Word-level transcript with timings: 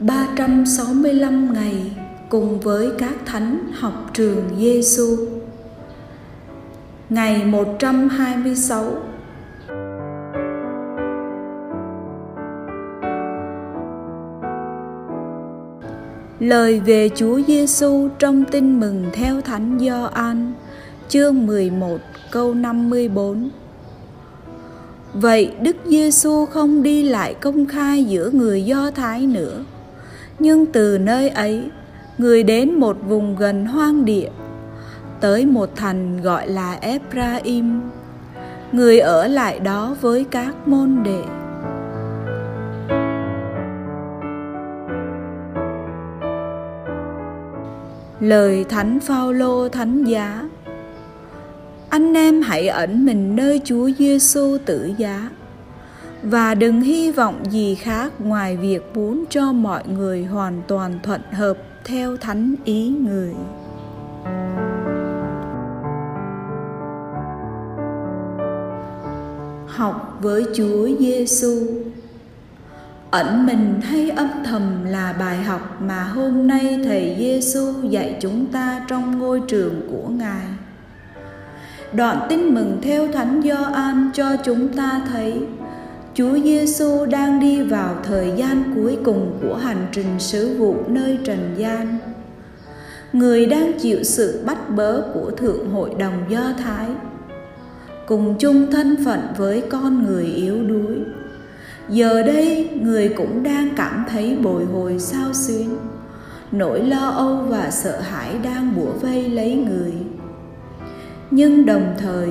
365 0.00 1.52
ngày 1.52 1.92
cùng 2.28 2.60
với 2.60 2.90
các 2.98 3.14
thánh 3.26 3.72
học 3.72 4.10
trường 4.14 4.44
Giêsu. 4.58 5.16
Ngày 7.10 7.44
126 7.44 8.84
Lời 16.38 16.80
về 16.80 17.08
Chúa 17.14 17.40
Giêsu 17.46 18.08
trong 18.18 18.44
Tin 18.44 18.80
mừng 18.80 19.04
theo 19.12 19.40
Thánh 19.40 19.78
Gioan, 19.80 20.52
chương 21.08 21.46
11, 21.46 21.98
câu 22.30 22.54
54. 22.54 23.48
Vậy 25.14 25.52
Đức 25.60 25.76
Giêsu 25.84 26.46
không 26.46 26.82
đi 26.82 27.02
lại 27.02 27.34
công 27.34 27.66
khai 27.66 28.04
giữa 28.04 28.30
người 28.30 28.64
Do 28.64 28.90
Thái 28.90 29.26
nữa, 29.26 29.64
nhưng 30.38 30.66
từ 30.66 30.98
nơi 30.98 31.28
ấy, 31.28 31.70
người 32.18 32.42
đến 32.42 32.74
một 32.74 32.96
vùng 33.08 33.36
gần 33.36 33.66
hoang 33.66 34.04
địa, 34.04 34.28
tới 35.20 35.46
một 35.46 35.70
thành 35.76 36.22
gọi 36.22 36.48
là 36.48 36.72
Ephraim. 36.80 37.80
Người 38.72 39.00
ở 39.00 39.26
lại 39.26 39.60
đó 39.60 39.96
với 40.00 40.24
các 40.30 40.68
môn 40.68 41.02
đệ. 41.04 41.22
Lời 48.20 48.64
Thánh 48.68 49.00
Phaolô 49.00 49.68
Thánh 49.68 50.04
Giá 50.04 50.48
Anh 51.88 52.14
em 52.14 52.42
hãy 52.42 52.68
ẩn 52.68 53.04
mình 53.04 53.36
nơi 53.36 53.60
Chúa 53.64 53.90
Giêsu 53.98 54.58
tử 54.66 54.90
giá 54.98 55.28
và 56.22 56.54
đừng 56.54 56.80
hy 56.80 57.10
vọng 57.10 57.44
gì 57.50 57.74
khác 57.74 58.12
ngoài 58.18 58.56
việc 58.56 58.82
muốn 58.94 59.24
cho 59.30 59.52
mọi 59.52 59.82
người 59.88 60.24
hoàn 60.24 60.62
toàn 60.68 60.98
thuận 61.02 61.20
hợp 61.32 61.56
theo 61.84 62.16
thánh 62.16 62.54
ý 62.64 62.88
người. 62.88 63.34
Học 69.66 70.18
với 70.20 70.44
Chúa 70.54 70.88
Giêsu 70.98 71.66
ẩn 73.10 73.46
mình 73.46 73.80
hay 73.82 74.10
âm 74.10 74.28
thầm 74.44 74.84
là 74.84 75.12
bài 75.12 75.36
học 75.36 75.80
mà 75.80 76.04
hôm 76.04 76.46
nay 76.46 76.80
thầy 76.84 77.16
Giêsu 77.18 77.82
dạy 77.82 78.16
chúng 78.20 78.46
ta 78.46 78.84
trong 78.88 79.18
ngôi 79.18 79.42
trường 79.48 79.80
của 79.90 80.08
Ngài. 80.08 80.46
Đoạn 81.92 82.26
tin 82.28 82.54
mừng 82.54 82.78
theo 82.82 83.12
Thánh 83.12 83.42
Gioan 83.44 84.10
cho 84.14 84.36
chúng 84.44 84.68
ta 84.68 85.00
thấy 85.08 85.42
Chúa 86.14 86.38
Giêsu 86.44 87.06
đang 87.06 87.40
đi 87.40 87.62
vào 87.62 87.96
thời 88.04 88.32
gian 88.36 88.72
cuối 88.76 88.98
cùng 89.04 89.38
của 89.42 89.56
hành 89.56 89.86
trình 89.92 90.18
sứ 90.18 90.56
vụ 90.58 90.76
nơi 90.88 91.18
trần 91.24 91.54
gian. 91.56 91.98
Người 93.12 93.46
đang 93.46 93.72
chịu 93.78 94.02
sự 94.02 94.42
bắt 94.46 94.70
bớ 94.76 95.02
của 95.14 95.30
Thượng 95.30 95.70
Hội 95.70 95.90
đồng 95.98 96.24
Do 96.28 96.52
Thái, 96.58 96.86
cùng 98.08 98.34
chung 98.38 98.66
thân 98.72 98.96
phận 99.04 99.20
với 99.36 99.62
con 99.70 100.04
người 100.06 100.24
yếu 100.24 100.64
đuối 100.64 100.96
giờ 101.88 102.22
đây 102.22 102.70
người 102.82 103.08
cũng 103.08 103.42
đang 103.42 103.68
cảm 103.76 104.04
thấy 104.08 104.36
bồi 104.42 104.64
hồi 104.64 104.98
sao 104.98 105.32
xuyến 105.32 105.76
nỗi 106.52 106.84
lo 106.84 107.08
âu 107.08 107.36
và 107.36 107.70
sợ 107.70 108.00
hãi 108.00 108.34
đang 108.44 108.76
bủa 108.76 108.92
vây 109.00 109.28
lấy 109.28 109.54
người 109.54 109.92
nhưng 111.30 111.66
đồng 111.66 111.94
thời 111.98 112.28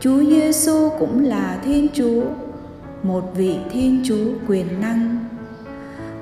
chúa 0.00 0.24
giêsu 0.24 0.88
cũng 0.98 1.24
là 1.24 1.60
thiên 1.64 1.88
chúa 1.94 2.22
một 3.06 3.32
vị 3.36 3.56
thiên 3.70 4.02
chúa 4.04 4.24
quyền 4.48 4.80
năng. 4.80 5.24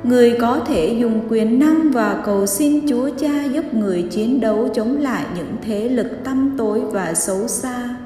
Người 0.05 0.37
có 0.41 0.61
thể 0.67 0.97
dùng 1.01 1.21
quyền 1.29 1.59
năng 1.59 1.91
và 1.91 2.23
cầu 2.25 2.47
xin 2.47 2.89
chúa 2.89 3.11
cha 3.21 3.45
giúp 3.45 3.75
người 3.75 4.03
chiến 4.03 4.41
đấu 4.41 4.69
chống 4.75 5.01
lại 5.01 5.25
những 5.37 5.57
thế 5.63 5.89
lực 5.89 6.25
tăm 6.25 6.55
tối 6.59 6.81
và 6.93 7.15
xấu 7.15 7.49
xa 7.49 7.97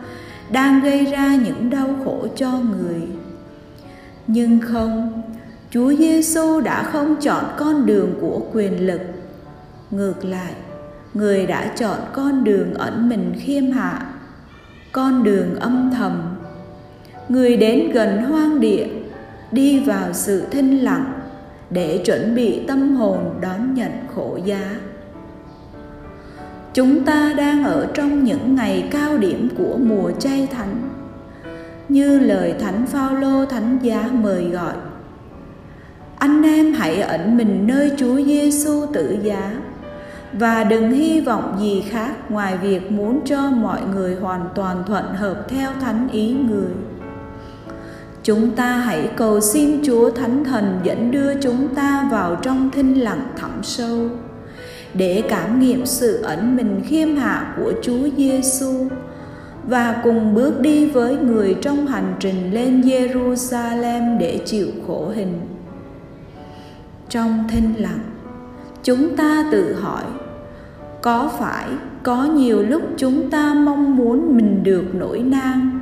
đang 0.50 0.80
gây 0.80 1.04
ra 1.04 1.36
những 1.44 1.70
đau 1.70 1.88
khổ 2.04 2.26
cho 2.36 2.50
người. 2.50 3.00
Nhưng 4.26 4.58
không, 4.60 5.22
chúa 5.70 5.94
giêsu 5.94 6.60
đã 6.60 6.82
không 6.82 7.16
chọn 7.20 7.44
con 7.58 7.86
đường 7.86 8.14
của 8.20 8.40
quyền 8.52 8.86
lực. 8.86 9.00
Ngược 9.90 10.24
lại, 10.24 10.52
người 11.14 11.46
đã 11.46 11.72
chọn 11.78 11.98
con 12.12 12.44
đường 12.44 12.74
ẩn 12.74 13.08
mình 13.08 13.32
khiêm 13.38 13.70
hạ, 13.70 14.06
con 14.92 15.24
đường 15.24 15.54
âm 15.60 15.90
thầm 15.96 16.37
người 17.28 17.56
đến 17.56 17.90
gần 17.90 18.22
hoang 18.22 18.60
địa, 18.60 18.86
đi 19.52 19.80
vào 19.80 20.12
sự 20.12 20.42
thinh 20.50 20.78
lặng 20.78 21.12
để 21.70 22.02
chuẩn 22.04 22.34
bị 22.34 22.66
tâm 22.68 22.96
hồn 22.96 23.18
đón 23.40 23.74
nhận 23.74 23.92
khổ 24.14 24.38
giá 24.44 24.76
chúng 26.78 27.04
ta 27.04 27.34
đang 27.36 27.64
ở 27.64 27.86
trong 27.94 28.24
những 28.24 28.54
ngày 28.54 28.88
cao 28.90 29.18
điểm 29.18 29.48
của 29.58 29.78
mùa 29.82 30.10
chay 30.18 30.48
thánh, 30.52 30.88
như 31.88 32.18
lời 32.18 32.54
thánh 32.60 32.86
Phaolô 32.86 33.44
thánh 33.44 33.78
giá 33.82 34.08
mời 34.12 34.44
gọi. 34.44 34.74
Anh 36.18 36.42
em 36.42 36.72
hãy 36.72 37.00
ẩn 37.00 37.36
mình 37.36 37.66
nơi 37.66 37.92
Chúa 37.96 38.16
Giêsu 38.24 38.86
tử 38.92 39.18
giá 39.22 39.52
và 40.32 40.64
đừng 40.64 40.90
hy 40.92 41.20
vọng 41.20 41.56
gì 41.60 41.84
khác 41.88 42.30
ngoài 42.30 42.58
việc 42.58 42.92
muốn 42.92 43.20
cho 43.24 43.50
mọi 43.50 43.80
người 43.94 44.14
hoàn 44.14 44.48
toàn 44.54 44.82
thuận 44.86 45.04
hợp 45.14 45.46
theo 45.48 45.70
thánh 45.80 46.08
ý 46.12 46.32
người. 46.32 46.70
Chúng 48.28 48.50
ta 48.50 48.76
hãy 48.76 49.10
cầu 49.16 49.40
xin 49.40 49.80
Chúa 49.84 50.10
Thánh 50.10 50.44
Thần 50.44 50.80
dẫn 50.84 51.10
đưa 51.10 51.40
chúng 51.40 51.74
ta 51.74 52.08
vào 52.10 52.36
trong 52.42 52.70
thinh 52.70 52.94
lặng 52.94 53.28
thẳm 53.36 53.50
sâu 53.62 53.98
để 54.94 55.22
cảm 55.28 55.60
nghiệm 55.60 55.86
sự 55.86 56.22
ẩn 56.22 56.56
mình 56.56 56.80
khiêm 56.86 57.16
hạ 57.16 57.54
của 57.56 57.72
Chúa 57.82 58.08
Giêsu 58.16 58.86
và 59.68 60.00
cùng 60.04 60.34
bước 60.34 60.60
đi 60.60 60.86
với 60.86 61.16
người 61.16 61.56
trong 61.62 61.86
hành 61.86 62.14
trình 62.20 62.54
lên 62.54 62.80
Jerusalem 62.80 64.18
để 64.18 64.40
chịu 64.44 64.66
khổ 64.86 65.12
hình. 65.14 65.40
Trong 67.08 67.44
thinh 67.50 67.74
lặng, 67.78 68.04
chúng 68.82 69.16
ta 69.16 69.48
tự 69.52 69.74
hỏi, 69.74 70.04
có 71.02 71.30
phải 71.38 71.66
có 72.02 72.24
nhiều 72.24 72.62
lúc 72.62 72.82
chúng 72.96 73.30
ta 73.30 73.54
mong 73.54 73.96
muốn 73.96 74.36
mình 74.36 74.62
được 74.62 74.94
nổi 74.94 75.18
nang, 75.18 75.77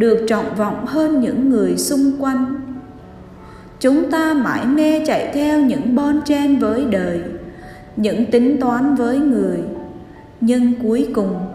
được 0.00 0.24
trọng 0.28 0.54
vọng 0.56 0.86
hơn 0.86 1.20
những 1.20 1.50
người 1.50 1.76
xung 1.76 2.12
quanh? 2.22 2.60
Chúng 3.80 4.10
ta 4.10 4.34
mãi 4.34 4.66
mê 4.66 5.04
chạy 5.06 5.30
theo 5.34 5.60
những 5.60 5.94
bon 5.94 6.20
chen 6.24 6.58
với 6.58 6.84
đời, 6.84 7.22
những 7.96 8.30
tính 8.30 8.60
toán 8.60 8.94
với 8.94 9.18
người, 9.18 9.58
nhưng 10.40 10.72
cuối 10.82 11.08
cùng 11.14 11.46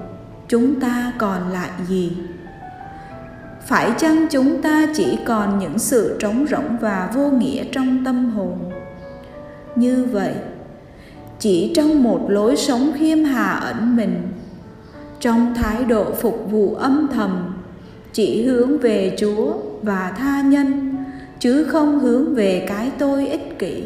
chúng 0.47 0.79
ta 0.79 1.13
còn 1.17 1.49
lại 1.53 1.69
gì? 1.87 2.11
Phải 3.65 3.91
chăng 3.97 4.27
chúng 4.31 4.61
ta 4.61 4.87
chỉ 4.95 5.17
còn 5.25 5.59
những 5.59 5.79
sự 5.79 6.17
trống 6.19 6.45
rỗng 6.47 6.77
và 6.81 7.11
vô 7.15 7.29
nghĩa 7.29 7.63
trong 7.71 8.05
tâm 8.05 8.31
hồn? 8.31 8.57
Như 9.75 10.07
vậy 10.11 10.33
chỉ 11.39 11.73
trong 11.75 12.03
một 12.03 12.25
lối 12.29 12.55
sống 12.55 12.91
khiêm 12.95 13.23
hà 13.23 13.51
ẩn 13.51 13.95
mình 13.95 14.21
trong 15.19 15.53
thái 15.55 15.83
độ 15.83 16.11
phục 16.11 16.51
vụ 16.51 16.75
âm 16.75 17.07
thầm 17.13 17.54
chỉ 18.15 18.43
hướng 18.43 18.77
về 18.77 19.15
chúa 19.17 19.53
và 19.81 20.13
tha 20.17 20.41
nhân 20.41 20.95
chứ 21.39 21.63
không 21.63 21.99
hướng 21.99 22.35
về 22.35 22.65
cái 22.67 22.91
tôi 22.99 23.27
ích 23.27 23.59
kỷ 23.59 23.83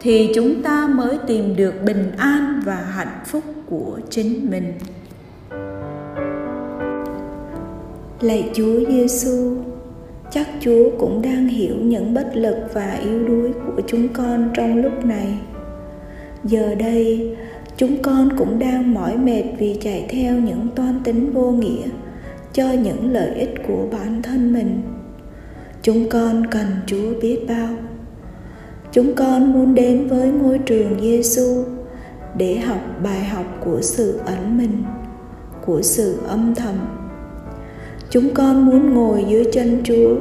thì 0.00 0.30
chúng 0.34 0.62
ta 0.62 0.86
mới 0.86 1.18
tìm 1.26 1.56
được 1.56 1.74
bình 1.84 2.12
an 2.16 2.60
và 2.64 2.74
hạnh 2.74 3.20
phúc 3.26 3.44
của 3.66 4.00
chính 4.10 4.50
mình 4.50 4.72
Lạy 8.20 8.50
Chúa 8.54 8.80
Giêsu, 8.88 9.56
chắc 10.30 10.48
Chúa 10.60 10.90
cũng 10.98 11.22
đang 11.22 11.46
hiểu 11.46 11.74
những 11.76 12.14
bất 12.14 12.30
lực 12.34 12.56
và 12.72 12.92
yếu 13.04 13.28
đuối 13.28 13.52
của 13.52 13.82
chúng 13.86 14.08
con 14.08 14.50
trong 14.54 14.82
lúc 14.82 15.04
này. 15.04 15.38
Giờ 16.44 16.74
đây, 16.74 17.36
chúng 17.76 18.02
con 18.02 18.28
cũng 18.38 18.58
đang 18.58 18.94
mỏi 18.94 19.16
mệt 19.16 19.44
vì 19.58 19.76
chạy 19.80 20.06
theo 20.08 20.34
những 20.34 20.68
toan 20.74 21.00
tính 21.04 21.32
vô 21.32 21.50
nghĩa 21.50 21.86
cho 22.58 22.72
những 22.72 23.12
lợi 23.12 23.34
ích 23.34 23.54
của 23.68 23.86
bản 23.92 24.22
thân 24.22 24.52
mình. 24.52 24.82
Chúng 25.82 26.08
con 26.08 26.46
cần 26.50 26.66
Chúa 26.86 27.20
biết 27.22 27.38
bao. 27.48 27.68
Chúng 28.92 29.14
con 29.14 29.52
muốn 29.52 29.74
đến 29.74 30.08
với 30.08 30.28
ngôi 30.28 30.58
trường 30.58 31.00
Giêsu 31.00 31.64
để 32.36 32.58
học 32.58 32.80
bài 33.02 33.24
học 33.24 33.46
của 33.64 33.78
sự 33.82 34.20
ẩn 34.26 34.58
mình, 34.58 34.82
của 35.66 35.82
sự 35.82 36.18
âm 36.28 36.54
thầm 36.54 36.74
chúng 38.10 38.34
con 38.34 38.66
muốn 38.66 38.94
ngồi 38.94 39.24
dưới 39.28 39.44
chân 39.52 39.80
chúa 39.84 40.16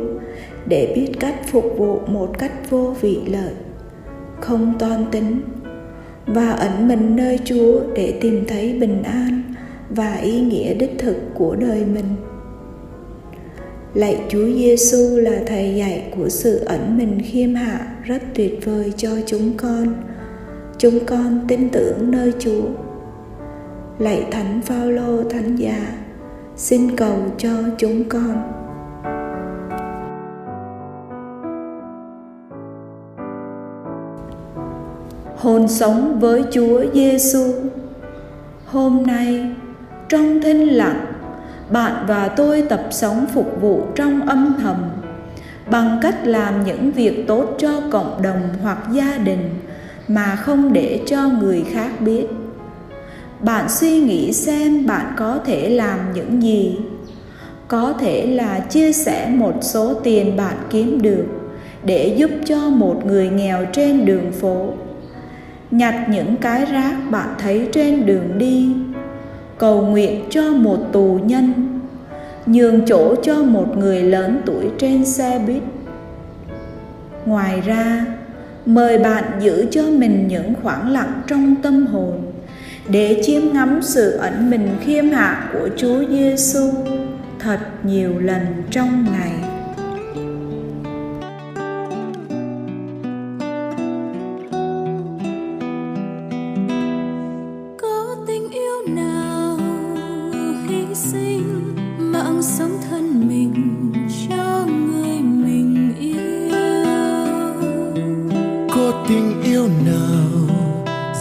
để 0.66 0.94
biết 0.96 1.12
cách 1.20 1.36
phục 1.48 1.74
vụ 1.78 2.00
một 2.08 2.40
cách 2.40 2.70
vô 2.70 2.96
vị 3.02 3.20
lợi 3.28 3.54
không 4.42 4.74
toan 4.80 5.06
tính 5.12 5.42
và 6.26 6.52
ẩn 6.52 6.88
mình 6.88 7.16
nơi 7.16 7.40
chúa 7.46 7.80
để 7.96 8.18
tìm 8.22 8.46
thấy 8.48 8.74
bình 8.74 9.04
an 9.04 9.47
và 9.90 10.16
ý 10.16 10.42
nghĩa 10.42 10.74
đích 10.74 10.96
thực 11.00 11.16
của 11.34 11.56
đời 11.56 11.86
mình 11.86 12.16
lạy 13.94 14.22
chúa 14.30 14.46
giêsu 14.46 15.18
là 15.18 15.44
thầy 15.48 15.76
dạy 15.76 16.14
của 16.18 16.30
sự 16.30 16.58
ẩn 16.66 16.98
mình 16.98 17.22
khiêm 17.26 17.56
hạ 17.56 17.96
rất 18.04 18.22
tuyệt 18.36 18.66
vời 18.66 18.94
cho 18.98 19.10
chúng 19.26 19.58
con 19.58 19.94
chúng 20.78 21.06
con 21.06 21.40
tin 21.48 21.70
tưởng 21.70 22.12
nơi 22.12 22.34
Chúa. 22.40 22.64
Lạy 24.00 24.28
Thánh 24.32 24.62
Phaolô 24.62 25.24
Thánh 25.30 25.56
Già, 25.56 25.80
xin 26.56 26.96
cầu 26.96 27.18
cho 27.38 27.50
chúng 27.78 28.04
con. 28.10 28.54
Hồn 35.38 35.68
sống 35.68 36.20
với 36.20 36.44
Chúa 36.52 36.84
Giêsu. 36.94 37.54
Hôm 38.66 39.04
nay, 39.08 39.56
trong 40.10 40.42
thinh 40.42 40.68
lặng, 40.68 41.06
bạn 41.70 42.06
và 42.08 42.28
tôi 42.28 42.62
tập 42.62 42.88
sống 42.92 43.26
phục 43.34 43.62
vụ 43.62 43.84
trong 43.96 44.28
âm 44.28 44.56
thầm 44.62 44.76
bằng 45.72 46.00
cách 46.02 46.28
làm 46.28 46.64
những 46.64 46.92
việc 46.92 47.28
tốt 47.28 47.56
cho 47.60 47.82
cộng 47.92 48.22
đồng 48.22 48.50
hoặc 48.62 48.78
gia 48.92 49.18
đình 49.18 49.50
mà 50.08 50.36
không 50.36 50.74
để 50.74 51.02
cho 51.08 51.28
người 51.28 51.66
khác 51.72 52.02
biết. 52.02 52.26
Bạn 53.40 53.70
suy 53.70 54.00
nghĩ 54.00 54.34
xem 54.34 54.86
bạn 54.86 55.14
có 55.18 55.40
thể 55.46 55.70
làm 55.70 56.00
những 56.14 56.44
gì. 56.44 56.78
Có 57.68 57.94
thể 58.00 58.28
là 58.28 58.60
chia 58.60 58.92
sẻ 58.92 59.30
một 59.30 59.54
số 59.62 59.94
tiền 59.94 60.38
bạn 60.38 60.56
kiếm 60.70 61.02
được 61.02 61.26
để 61.84 62.16
giúp 62.18 62.30
cho 62.46 62.70
một 62.70 63.06
người 63.06 63.30
nghèo 63.30 63.66
trên 63.74 64.06
đường 64.06 64.32
phố. 64.32 64.74
Nhặt 65.72 65.96
những 66.10 66.36
cái 66.36 66.66
rác 66.66 66.96
bạn 67.12 67.30
thấy 67.40 67.70
trên 67.72 68.06
đường 68.06 68.38
đi 68.38 68.70
cầu 69.58 69.82
nguyện 69.82 70.26
cho 70.30 70.54
một 70.54 70.78
tù 70.92 71.20
nhân, 71.24 71.80
nhường 72.46 72.86
chỗ 72.86 73.16
cho 73.24 73.44
một 73.44 73.78
người 73.78 74.04
lớn 74.04 74.42
tuổi 74.46 74.66
trên 74.80 75.06
xe 75.06 75.40
buýt 75.48 75.64
ngoài 77.28 77.62
ra, 77.62 78.06
mời 78.66 78.98
bạn 78.98 79.24
giữ 79.40 79.66
cho 79.72 79.84
mình 79.84 80.28
những 80.28 80.54
khoảng 80.64 80.92
lặng 80.92 81.22
trong 81.28 81.56
tâm 81.64 81.88
hồn 81.88 82.22
để 82.90 83.22
chiêm 83.26 83.42
ngắm 83.54 83.80
sự 83.82 84.12
ẩn 84.12 84.50
mình 84.50 84.70
khiêm 84.82 85.10
hạ 85.10 85.50
của 85.54 85.70
Chúa 85.78 86.04
Giêsu 86.10 86.72
thật 87.40 87.60
nhiều 87.84 88.20
lần 88.20 88.42
trong 88.72 89.06
ngày. 89.12 89.47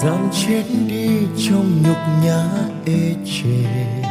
Gian 0.06 0.28
chết 0.32 0.64
đi 0.88 1.08
trong 1.48 1.82
nhục 1.82 1.96
nhã 2.24 2.44
ê 2.86 3.14
chề. 3.24 4.05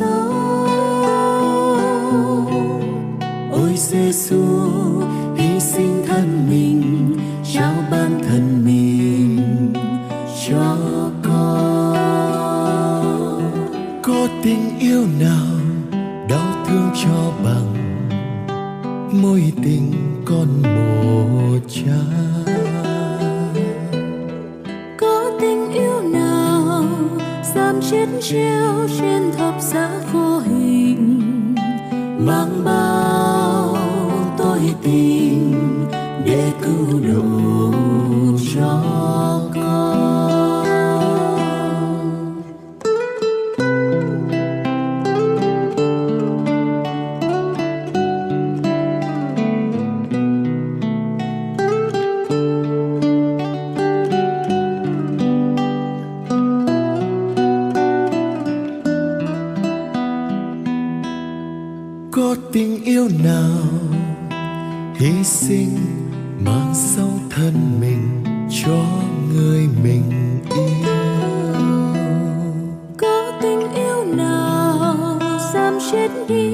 Con 0.00 0.36
được. 2.50 2.86
Ôi 3.52 3.74
Giêsu, 3.76 4.42
hy 5.36 5.60
sinh 5.60 6.04
thân 6.06 6.46
mình, 6.50 7.16
trao 7.52 7.74
ban 7.90 8.20
thân 8.28 8.64
mình 8.64 9.72
cho 10.48 10.76
con. 11.22 11.56
có 14.06 14.28
tình 14.42 14.78
yêu 14.80 15.06
nào 15.20 15.46
đau 16.28 16.64
thương 16.66 16.90
cho 17.04 17.32
bằng 17.44 17.74
mối 19.22 19.52
tình 19.64 19.92
con 20.24 20.62
một 20.62 21.58
cha 21.68 22.45
chết 27.90 28.06
treo 28.22 28.88
trên 28.98 29.32
thập 29.38 29.60
giá 29.60 29.90
vô 30.12 30.38
hình, 30.38 31.54
mang 32.18 32.64
bao 32.64 33.76
tôi 34.38 34.60
tình 34.82 35.35
hy 64.98 65.24
sinh 65.24 65.76
mang 66.44 66.74
sống 66.74 67.18
thân 67.30 67.80
mình 67.80 68.24
cho 68.64 68.84
người 69.34 69.68
mình 69.82 70.02
yêu. 70.56 70.92
Có 72.96 73.32
tình 73.42 73.60
yêu 73.74 74.04
nào 74.04 75.18
dám 75.54 75.78
chết 75.92 76.08
đi 76.28 76.50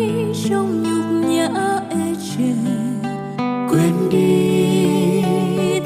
trong 0.48 0.82
nhục 0.82 1.28
nhã 1.30 1.48
ê 1.90 2.14
chề? 2.14 2.52
Quên 3.70 4.10
đi 4.10 5.22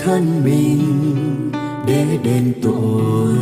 thân 0.04 0.44
mình 0.44 0.80
để 1.86 2.18
đền 2.24 2.52
tội 2.62 3.34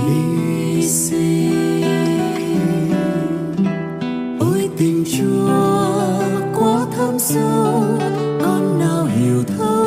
hy 0.00 0.82
sinh. 0.82 1.82
Ôi 4.40 4.68
tình 4.78 5.04
Chúa 5.18 5.48
quá 6.54 6.86
thâm 6.96 7.18
sâu, 7.18 7.84
con 8.42 8.78
nào 8.78 9.04
hiểu 9.04 9.42
thấu? 9.58 9.86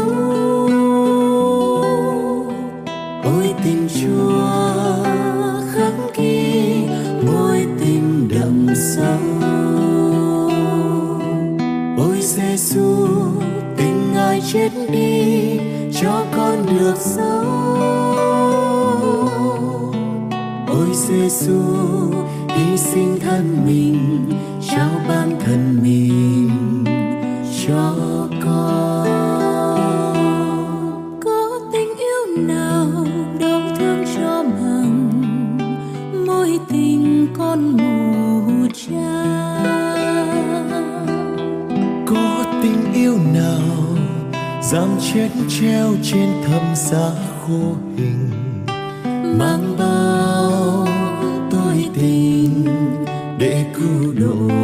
Ôi 3.23 3.53
tình 3.63 3.87
Chúa 4.01 5.03
khắc 5.73 5.93
ghi 6.17 6.85
mối 7.25 7.65
tình 7.79 8.29
đậm 8.29 8.67
sâu. 8.75 9.19
Ôi 11.97 12.17
Giêsu, 12.21 13.07
tình 13.77 14.13
Ngài 14.13 14.41
chết 14.53 14.69
đi 14.91 15.59
cho 16.01 16.25
con 16.35 16.65
được 16.65 16.95
sống. 16.97 17.79
Ôi 20.67 20.89
Giêsu, 20.93 21.61
hy 22.47 22.77
sinh 22.77 23.19
thân 23.19 23.65
mình, 23.65 24.29
trao 24.69 24.89
ban 25.07 25.39
thân 25.45 25.79
mình 25.83 26.92
cho 27.67 27.95
con. 28.43 29.07
Có 31.25 31.59
tình 31.73 31.89
yêu 31.97 32.47
nào 32.47 32.87
đau 33.39 33.61
thương 33.79 34.05
cho 34.15 34.43
bằng 34.43 35.09
mối 36.27 36.59
tình 36.69 37.27
con 37.37 37.77
một 37.77 38.67
cha. 38.73 39.33
có 42.07 42.45
tình 42.63 42.93
yêu 42.93 43.17
nào 43.33 43.97
dám 44.61 44.87
chết 45.13 45.29
treo 45.59 45.95
trên 46.03 46.29
thập 46.47 46.61
giá 46.75 47.11
khô 47.41 47.75
hình 47.97 48.29
mang 49.39 49.75
bao 49.79 50.87
tôi 51.51 51.89
tình 51.95 52.65
để 53.39 53.65
cứu 53.75 54.13
độ 54.19 54.62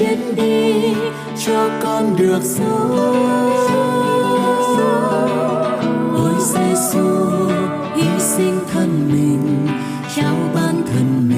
chết 0.00 0.16
đi 0.36 0.94
cho 1.46 1.70
con 1.82 2.16
được 2.16 2.40
sống. 2.42 2.96
Ôi 6.14 6.32
giêsu 6.40 7.08
hy 7.96 8.08
sinh 8.18 8.58
thân 8.72 9.08
mình, 9.12 9.66
trao 10.16 10.36
ban 10.54 10.82
thân 10.92 11.28
mình 11.28 11.29